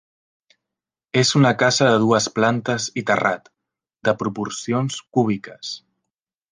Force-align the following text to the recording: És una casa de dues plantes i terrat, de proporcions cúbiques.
És 1.21 1.33
una 1.41 1.51
casa 1.65 1.89
de 1.89 1.99
dues 2.05 2.29
plantes 2.39 2.89
i 3.03 3.07
terrat, 3.11 3.55
de 4.09 4.19
proporcions 4.25 5.01
cúbiques. 5.19 5.81